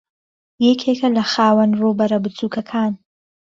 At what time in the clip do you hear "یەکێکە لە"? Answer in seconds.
0.67-1.23